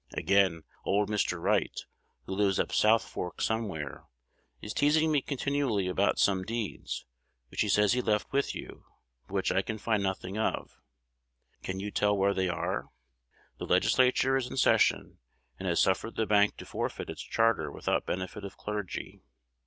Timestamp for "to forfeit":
16.57-17.11